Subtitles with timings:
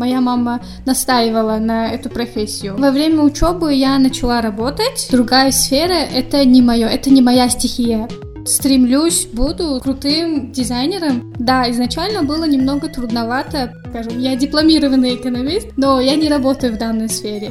[0.00, 2.76] моя мама настаивала на эту профессию.
[2.78, 5.08] Во время учебы я начала работать.
[5.10, 8.08] Другая сфера— это не мое, это не моя стихия.
[8.46, 11.34] Стремлюсь, буду крутым дизайнером.
[11.38, 13.72] Да, изначально было немного трудновато.
[13.90, 17.50] Скажем, я дипломированный экономист, но я не работаю в данной сфере.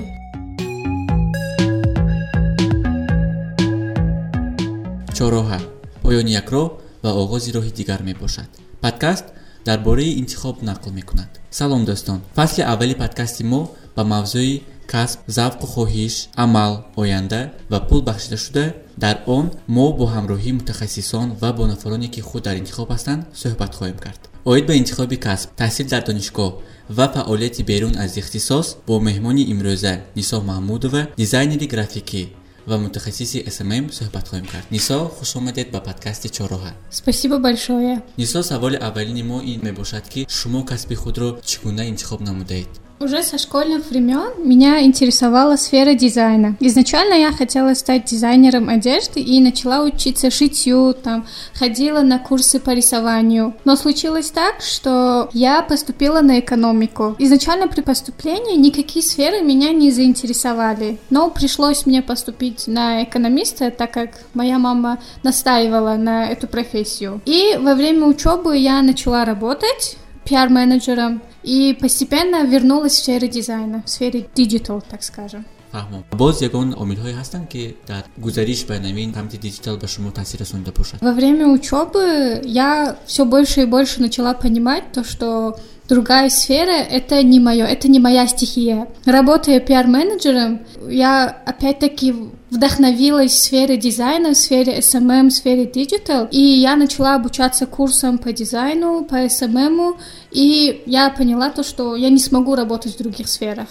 [5.20, 5.60] чороҳа
[6.04, 6.70] поёни як роҳ
[7.04, 8.50] ва оғози роҳи дигар мебошад
[8.84, 9.26] подкаст
[9.70, 11.30] дар бораи интихоб нақл мекунад.
[11.52, 12.20] Салом дӯстон.
[12.38, 13.62] Фасли аввали подкасти мо
[13.96, 14.64] ба мавзӯи
[14.94, 18.66] касб завқу хоҳиш амал оянда ва пул бахшида шуда
[19.04, 23.72] дар он мо бо ҳамроҳии мутахассисон ва бо нафароне ки худ дар интихоб ҳастанд суҳбат
[23.78, 24.22] хоҳем кард.
[24.52, 26.52] Оид ба интихоби касб таҳсил дар донишгоҳ
[26.98, 32.24] ва фаъолияти берун аз ихтисос бо меҳмони имрӯза нисо маҳмудова дизайнери графикӣ
[32.70, 38.02] و متخصص SMM صحبت خواهیم کرد نیسا خوش آمدید به پادکست چهارراه спасибо большое.
[38.18, 43.24] نیسا سوال اولین ما این میباشد که شما کسب خود را چگونه انتخاب نمودید Уже
[43.24, 46.58] со школьных времен меня интересовала сфера дизайна.
[46.60, 52.72] Изначально я хотела стать дизайнером одежды и начала учиться шитью, там, ходила на курсы по
[52.72, 53.56] рисованию.
[53.64, 57.16] Но случилось так, что я поступила на экономику.
[57.20, 63.94] Изначально при поступлении никакие сферы меня не заинтересовали, но пришлось мне поступить на экономиста, так
[63.94, 67.22] как моя мама настаивала на эту профессию.
[67.26, 73.90] И во время учебы я начала работать пиар-менеджером и постепенно вернулась в сферу дизайна, в
[73.90, 75.46] сфере digital, так скажем.
[76.12, 80.72] боз ягон омилҳое ҳастанд ки дар гузариш ба навин самти digital ба шумо таъсир расонида
[80.72, 85.28] бошад во время учебы я все больше и больше начала понимать то что
[85.90, 88.88] другая сфера— это не мое, это не моя стихия.
[89.06, 92.14] Работая пиар-менеджером, я опять-таки
[92.52, 98.18] вдохновилась в сфере дизайна, в сфере SMM, в сфере digital, и я начала обучаться курсам
[98.18, 99.98] по дизайну, по SMM,
[100.32, 103.68] и я поняла то, что я не смогу работать в других сферах.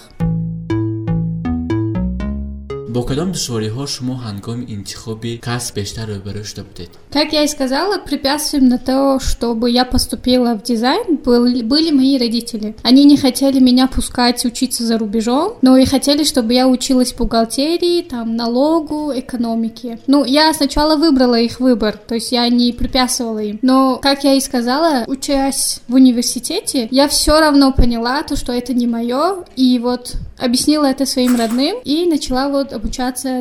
[3.03, 8.69] Кадом душвориҳо шумо ҳангоми интихоби касб бештар рӯбарӯ шуда будед как я и сказала препятствием
[8.69, 11.17] на то чтобы я поступила в дизайн.
[11.17, 12.75] Были мои родители.
[12.83, 18.03] Они не хотели меня пускать учиться за рубежом но и хотели чтобы я училась бухгалтерии
[18.03, 19.99] там налогу экономике.
[20.07, 23.59] Ну я сначала выбрала их выбор то есть я не препятствовала им.
[23.61, 28.73] Но как я и сказала учась в университете я все равно поняла то что это
[28.73, 32.88] не мое и вот объяснила это своим родным и начала вот обучаться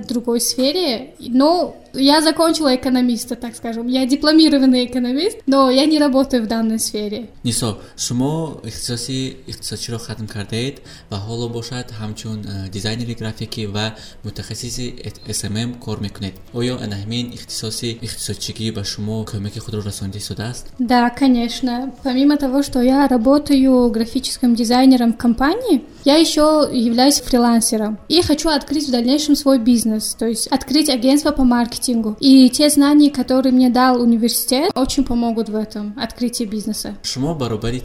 [0.06, 1.14] другой сфере.
[1.18, 3.86] Но я закончила экономиста, так скажем.
[3.86, 7.30] Я дипломированный экономист, но я не работаю в данной сфере.
[7.42, 13.94] Нисо, шумо ихтисоси иқтисодчиро хатм кардаед ва ҳоло бошад ҳамчун э, дизайнери графикӣ ва
[14.24, 14.86] мутахассиси
[15.26, 16.34] SMM кор мекунед.
[16.52, 20.66] Оё анаҳмин ихтисоси иқтисодчигӣ ба шумо кӯмаки худро расонида истодааст?
[20.78, 21.92] Да, конечно.
[22.02, 28.48] Помимо того, что я работаю графическим дизайнером в компании, я еще являюсь фрилансером и хочу
[28.48, 32.16] открыть в дальнейшем свой бизнес, то есть открыть агентство по маркетингу маркетингу.
[32.20, 36.96] И те знания, которые мне дал университет, очень помогут в этом открытии бизнеса.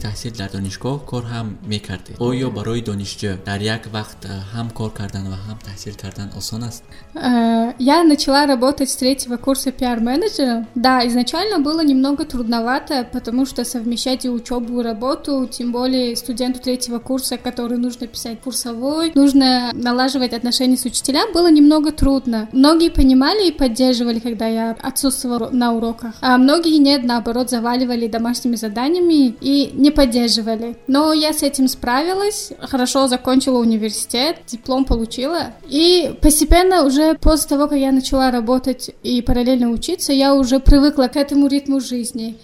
[0.04, 4.90] таҳсил дар донишгоҳ кор ҳам мекардед оё барои донишҷӯ дар як вақт э, ҳам кор
[4.98, 6.82] кардан ва ҳам таҳсил кардан осон аст
[7.14, 10.66] э, я начала работать с третьего курса пиар-менеджером.
[10.74, 16.60] Да, изначально было немного трудновато, потому что совмещать и учебу, и работу, тем более студенту
[16.60, 22.48] третьего курса, который нужно писать курсовой, нужно налаживать отношения с учителям, было немного трудно.
[22.52, 26.14] Многие понимали и поддерживали поддерживали, когда я отсутствовала на уроках.
[26.20, 30.76] А многие нет, наоборот, заваливали домашними заданиями и не поддерживали.
[30.86, 35.52] Но я с этим справилась, хорошо закончила университет, диплом получила.
[35.68, 41.08] И постепенно уже после того, как я начала работать и параллельно учиться, я уже привыкла
[41.08, 42.36] к этому ритму жизни.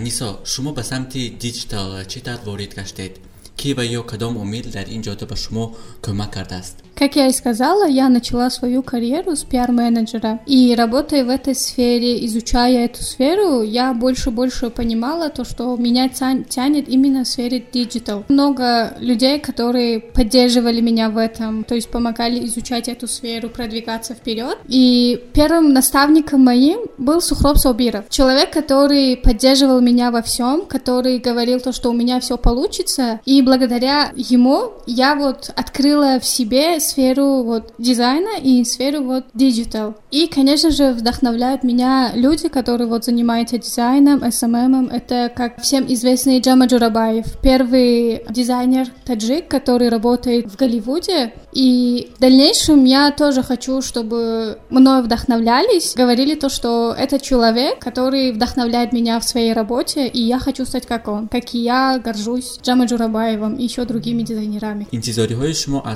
[0.00, 3.18] нисо шумо ба самти digital чӣ тавр ворид гаштед
[3.64, 5.64] ё кадом омил дар ин ҷода ба шумо
[6.04, 10.40] кӯмак кардааст Как я и сказала, я начала свою карьеру с пиар-менеджера.
[10.44, 15.74] И работая в этой сфере, изучая эту сферу, я больше и больше понимала то, что
[15.78, 18.24] меня тянет именно в сфере digital.
[18.28, 24.58] Много людей, которые поддерживали меня в этом, то есть помогали изучать эту сферу, продвигаться вперед.
[24.68, 28.10] И первым наставником моим был Сухроб Саубиров.
[28.10, 33.20] Человек, который поддерживал меня во всем, который говорил то, что у меня все получится.
[33.24, 39.94] И благодаря ему я вот открыла в себе сферу вот дизайна и сферу вот digital.
[40.10, 44.90] И, конечно же, вдохновляют меня люди, которые вот занимаются дизайном, SMM.
[44.90, 51.32] Это, как всем известный Джама Джурабаев, первый дизайнер таджик, который работает в Голливуде.
[51.52, 58.32] И в дальнейшем я тоже хочу, чтобы мною вдохновлялись, говорили то, что это человек, который
[58.32, 62.58] вдохновляет меня в своей работе, и я хочу стать как он, как и я горжусь
[62.62, 64.86] Джамой Джурабаевым и еще другими дизайнерами.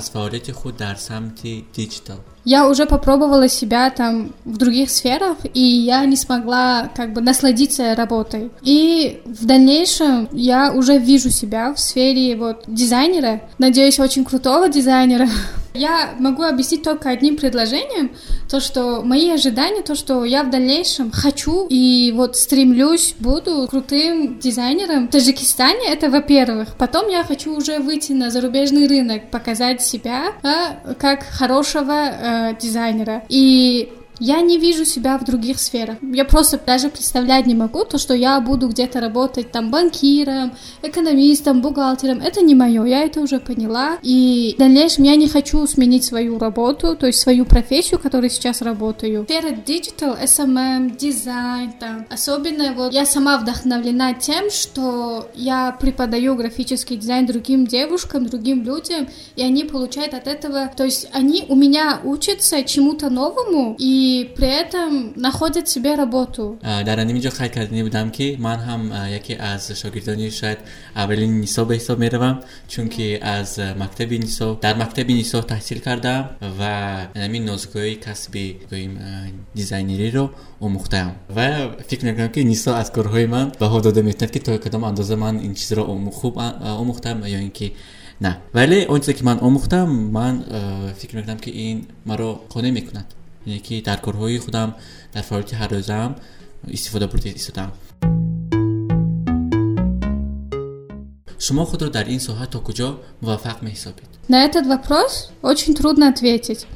[0.09, 6.05] фаъолияти худ дар самти digital я уже попробовала себя там в других сферах, и я
[6.05, 8.51] не смогла как бы насладиться работой.
[8.61, 15.27] И в дальнейшем я уже вижу себя в сфере вот дизайнера, надеюсь, очень крутого дизайнера,
[15.75, 18.11] Я могу объяснить только одним предложением,
[18.49, 24.39] то, что мои ожидания, то, что я в дальнейшем хочу и вот стремлюсь, буду крутым
[24.39, 26.75] дизайнером в Таджикистане, это во-первых.
[26.77, 33.23] Потом я хочу уже выйти на зарубежный рынок, показать себя а, как хорошего э, дизайнера.
[33.29, 35.97] И я не вижу себя в других сферах.
[36.01, 41.61] Я просто даже представлять не могу то, что я буду где-то работать там банкиром, экономистом,
[41.61, 42.21] бухгалтером.
[42.21, 43.97] Это не мое, я это уже поняла.
[44.01, 48.61] И в дальнейшем я не хочу сменить свою работу, то есть свою профессию, которой сейчас
[48.61, 49.25] работаю.
[49.25, 52.05] Сфера digital, SMM, дизайн, там.
[52.09, 59.07] Особенно вот я сама вдохновлена тем, что я преподаю графический дизайн другим девушкам, другим людям,
[59.35, 64.04] и они получают от этого, то есть они у меня учатся чему-то новому, и
[64.37, 66.43] при этом находят себе работу.
[66.61, 68.81] дар нимиҷо қайд кардани будам ки ман ҳам
[69.19, 70.59] яке аз шогирдони шояд
[71.01, 72.35] аввалини нисо ба ҳисоб меравам
[72.67, 73.49] чунки аз
[73.81, 76.21] мактаби нисо дар мактаби нисо таҳсил кардам
[76.59, 76.73] ва
[77.23, 78.93] ҳамин нозугои касби гӯем
[79.59, 80.25] дизайнериро
[80.65, 81.11] омӯхтаам.
[81.37, 81.47] Ва
[81.89, 85.35] фикр мекунам ки нисо аз корҳои ман баҳо дода метавонад ки то кадом андоза ман
[85.47, 85.83] ин чизро
[86.19, 86.33] хуб
[86.81, 87.67] омӯхтам ё ин ки
[88.19, 88.31] на.
[88.53, 90.35] Вале он чизе ки ман омӯхтам ман
[90.99, 91.77] фикр мекунам ки ин
[92.09, 93.07] маро қонеъ мекунад
[93.46, 94.74] یعنی که در کارهای خودم
[95.12, 96.14] در فعالیت هر روزم
[96.68, 97.72] استفاده برده ایستادم
[101.38, 105.74] شما خود را در این ساحت تا کجا موفق می حسابید؟ На этот вопрос очень
[105.74, 106.66] трудно ответить.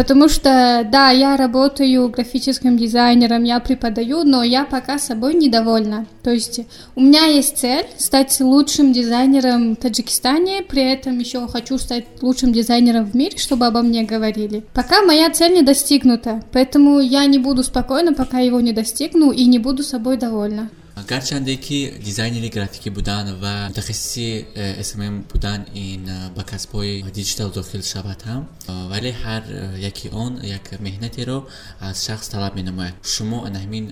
[0.00, 6.06] Потому что, да, я работаю графическим дизайнером, я преподаю, но я пока собой недовольна.
[6.22, 6.60] То есть
[6.94, 12.50] у меня есть цель стать лучшим дизайнером в Таджикистане, при этом еще хочу стать лучшим
[12.50, 14.64] дизайнером в мире, чтобы обо мне говорили.
[14.72, 19.44] Пока моя цель не достигнута, поэтому я не буду спокойна, пока его не достигну и
[19.44, 20.70] не буду собой довольна.
[21.08, 24.46] Гарчанде ки дизайнери графикӣ будан ва мутахассиси
[24.82, 26.04] смм будан ин
[26.36, 28.42] ба касбҳои диҷитал дохил шавад ҳам.
[28.90, 29.42] Вале ҳар
[29.90, 31.38] яки он як меҳнатеро
[31.80, 32.94] аз шахс талаб менамояд.
[33.02, 33.84] Шумо ҳамин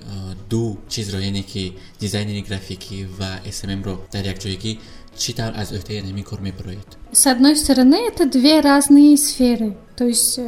[0.50, 1.64] ду чизро яъне ки
[2.00, 4.72] дизайнери графикӣ ва сммро дар якҷоягӣ
[5.20, 6.88] чӣ тавр аз ӯҳдаи ҳамин кор мебароед?
[7.12, 9.76] С одной стороны это две разные сферы.
[9.96, 10.38] То есть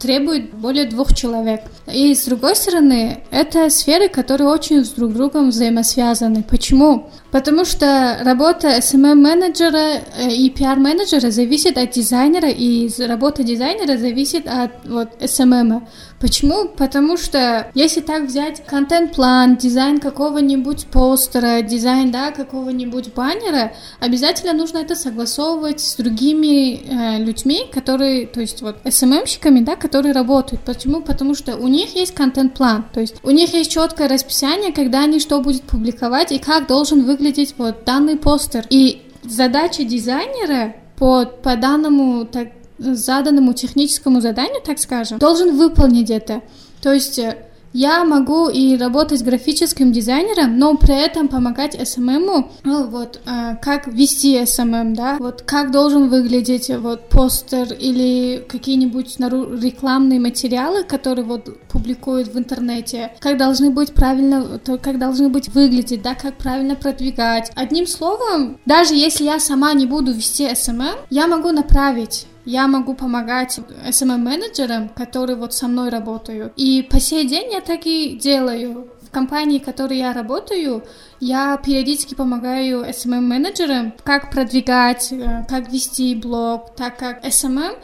[0.00, 1.60] требует более двух человек.
[1.92, 6.42] И с другой стороны, это сферы, которые очень с друг другом взаимосвязаны.
[6.42, 7.10] Почему?
[7.30, 14.72] Потому что работа SMM-менеджера э, и PR-менеджера зависит от дизайнера, и работа дизайнера зависит от
[14.84, 15.82] вот, SMM.
[16.20, 16.68] Почему?
[16.68, 24.78] Потому что если так взять контент-план, дизайн какого-нибудь постера, дизайн да, какого-нибудь баннера, обязательно нужно
[24.78, 30.62] это согласовывать с другими э, людьми, которые, то есть вот SMM-щиками, да, которые работают.
[30.62, 31.00] Почему?
[31.00, 35.20] Потому что у них есть контент-план, то есть у них есть четкое расписание, когда они
[35.20, 38.64] что будет публиковать и как должен выглядеть вот данный постер.
[38.70, 42.48] И задача дизайнера по, по данному так,
[42.78, 46.42] заданному техническому заданию, так скажем, должен выполнить это.
[46.82, 47.36] То есть э,
[47.72, 53.86] я могу и работать графическим дизайнером, но при этом помогать SMM, ну, вот, э, как
[53.86, 61.48] вести SMM, да, вот как должен выглядеть вот постер или какие-нибудь рекламные материалы, которые вот
[61.68, 66.74] публикуют в интернете, как должны быть правильно, то, как должны быть выглядеть, да, как правильно
[66.74, 67.50] продвигать.
[67.54, 72.94] Одним словом, даже если я сама не буду вести SMM, я могу направить я могу
[72.94, 76.52] помогать SMM-менеджерам, которые вот со мной работают.
[76.56, 78.88] И по сей день я так и делаю.
[79.02, 80.82] В компании, в которой я работаю,
[81.20, 87.76] я периодически помогаю SMM-менеджерам, как продвигать, э, как вести блог, так как SMM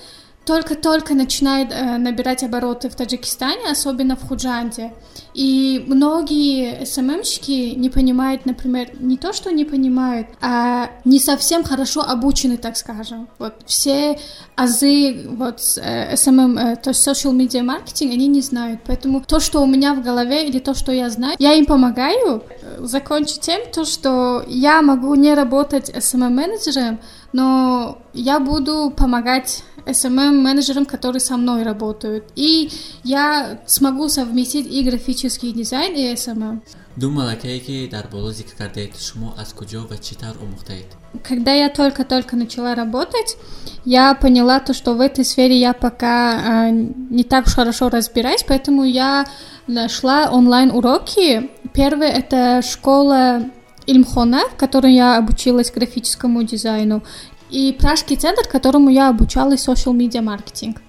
[0.46, 4.92] только-только начинает э, набирать обороты в Таджикистане, особенно в Худжанде.
[5.34, 12.02] И многие СММщики не понимают, например, не то, что не понимают, а не совсем хорошо
[12.02, 13.28] обучены, так скажем.
[13.38, 14.18] Вот все
[14.54, 18.80] азы вот э, SMM, э, то есть social media marketing, они не знают.
[18.86, 22.44] Поэтому то, что у меня в голове или то, что я знаю, я им помогаю.
[22.78, 27.00] Закончу тем, то, что я могу не работать SMM-менеджером,
[27.32, 32.24] но я буду помогать SMM-менеджерам, которые со мной работают.
[32.34, 32.70] И
[33.04, 36.60] я смогу совместить и графический дизайн, и SMM.
[36.96, 40.86] ду малакае ки дар боло зикр кардаед шумо аз ва тавр омӯхтаед
[41.22, 43.36] Когда я только-только начала работать,
[43.84, 48.44] я поняла то, что в этой сфере я пока а, не так уж хорошо разбираюсь,
[48.48, 49.26] поэтому я
[49.66, 51.50] нашла онлайн-уроки.
[51.74, 53.42] Первый— это школа
[53.86, 57.02] Ильмхона, в которой я обучилась графическому дизайну,
[57.50, 60.82] и Пражский центр, которому я обучалась social media маркетинг.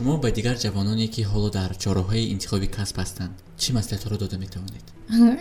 [0.00, 4.84] шумо ба дигар ҷавононе ки ҳоло дар чораҳои интихоби касб ҳастанд чӣ маслиҳатҳоро дода метавонед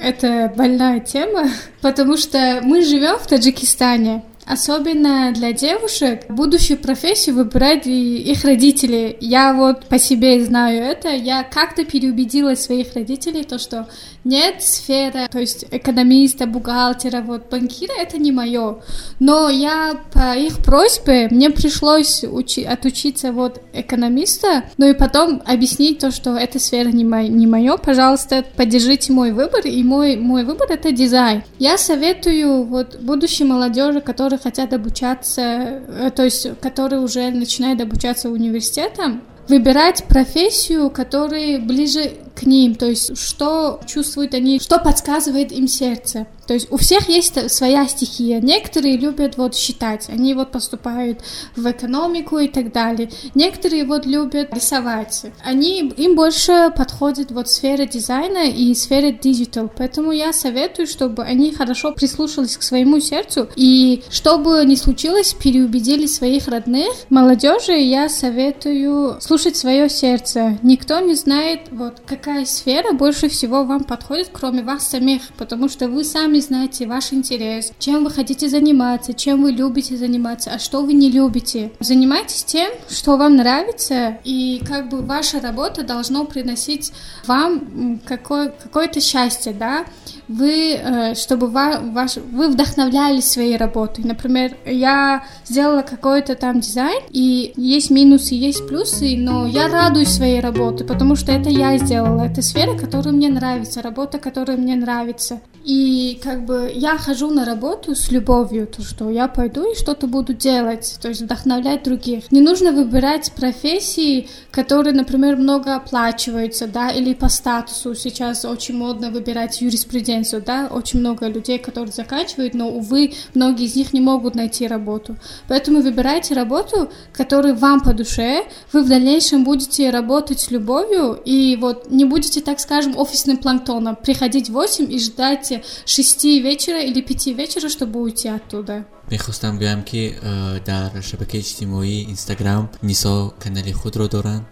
[0.10, 1.44] Это больная тема,
[1.86, 2.40] потому что
[2.70, 4.16] мы живем в Таджикистане,
[4.50, 9.16] Особенно для девушек будущую профессию выбирать их родители.
[9.22, 11.10] Я вот по себе знаю это.
[11.10, 13.88] Я как-то переубедила своих родителей, то, что
[14.24, 18.80] нет, сфера, то есть экономиста, бухгалтера, вот банкира, это не мое.
[19.20, 26.00] Но я по их просьбе, мне пришлось учи, отучиться вот экономиста, ну и потом объяснить
[26.00, 27.78] то, что эта сфера не, мо, не мое.
[27.78, 31.44] Пожалуйста, поддержите мой выбор, и мой, мой выбор— это дизайн.
[31.60, 34.02] Я советую вот будущей молодежи,
[34.40, 42.14] которые хотят обучаться, э, то есть которые уже начинают обучаться университетом, выбирать профессию, которая ближе
[42.40, 46.28] к ним, то есть что чувствуют они, что подсказывает им сердце.
[46.48, 48.40] То есть у всех есть своя стихия.
[48.42, 51.20] Некоторые любят вот считать, они вот поступают
[51.56, 53.12] в экономику и так далее.
[53.36, 55.26] Некоторые вот любят рисовать.
[55.44, 59.70] Они, им больше подходит вот сфера дизайна и сфера digital.
[59.78, 66.08] Поэтому я советую, чтобы они хорошо прислушались к своему сердцу и чтобы не случилось, переубедили
[66.08, 66.90] своих родных.
[67.10, 70.58] Молодежи я советую слушать свое сердце.
[70.64, 75.88] Никто не знает, вот какая сфера больше всего вам подходит, кроме вас самих, потому что
[75.88, 80.82] вы сами знаете ваш интерес, чем вы хотите заниматься, чем вы любите заниматься, а что
[80.82, 81.72] вы не любите.
[81.80, 86.92] Занимайтесь тем, что вам нравится, и как бы ваша работа должно приносить
[87.26, 89.86] вам какое- какое-то счастье, да,
[90.30, 94.06] вы, э, чтобы ваш, вы вдохновлялись своей работой.
[94.06, 100.40] Например, я сделала какой-то там дизайн, и есть минусы, есть плюсы, но я радуюсь своей
[100.40, 102.24] работе, потому что это я сделала.
[102.24, 105.42] Это сфера, которая мне нравится, работа, которая мне нравится.
[105.66, 110.08] И как бы я хожу на работу с любовью, то что я пойду и что-то
[110.08, 112.32] буду делать, то есть вдохновлять других.
[112.32, 117.94] Не нужно выбирать профессии, которые, например, много оплачиваются, да, или по статусу.
[117.94, 123.76] Сейчас очень модно выбирать юриспруденцию, да, очень много людей, которые заканчивают, но, увы, многие из
[123.76, 125.18] них не могут найти работу.
[125.48, 131.58] Поэтому выбирайте работу, которая вам по душе, вы в дальнейшем будете работать с любовью и
[131.58, 136.82] вот не будете, так скажем, офисным планктоном, приходить в 8 и ждать сайте 6 вечера
[136.82, 138.86] или 5 вечера, чтобы уйти оттуда.
[139.10, 144.46] мехостам гӯям ки э, дар шабакаи иҷтимоӣ инстаграм нисо канали худро доранд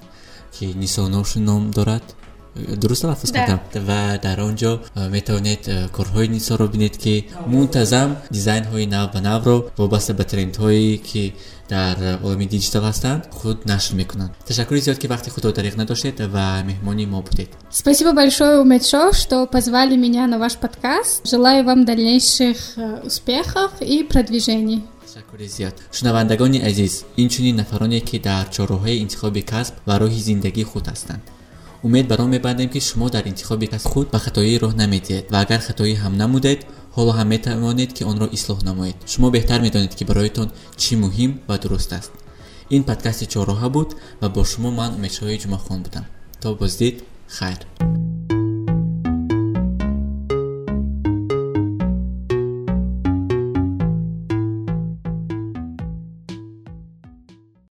[0.52, 2.04] ки нисо ношин ном дорад
[2.82, 4.80] درست تلفظ کردم و در آنجا
[5.12, 10.24] میتوانید کارهای نیسا رو بینید که منتظم دیزاین های نو و نو رو وابسته به
[10.24, 11.34] ترند هایی که
[11.70, 16.22] در عالم دیجیتال هستند خود نشر میکنند تشکر زیاد که وقتی خود را دریغ نداشتید
[16.34, 21.28] و مهمانی ما بودید Спасибо большое, Умедшо, что позвали меня на ваш подкаст.
[21.28, 24.82] Желаю вам дальнейших э, успехов и продвижений.
[25.06, 25.76] ташаккури зиёд.
[25.92, 31.24] Шунавандагони азиз инчунин нафароне ки дар чораҳои интихоби касб ва роҳи зиндагии худ ҳастанд
[31.84, 35.40] умед бар он мебандем ки шумо дар интихоби касб худ ба хатоӣ роҳ намедиҳед ва
[35.40, 36.60] агар хатоӣ ҳам намудед
[36.96, 38.98] ҳоло ҳам метавонед ки онро ислоҳ намоед.
[39.12, 40.48] Шумо беҳтар медонед ки бароятон
[40.82, 42.12] чӣ муҳим ва дуруст аст.
[42.76, 43.90] Ин подкасти чороҳа буд
[44.22, 46.06] ва бо шумо ман умедшоҳи ҷумъахон будам.
[46.42, 46.96] То боздид
[47.38, 47.62] хайр